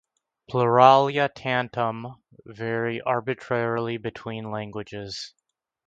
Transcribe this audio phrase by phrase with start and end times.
[0.49, 5.35] "Pluralia tantum" vary arbitrarily between languages.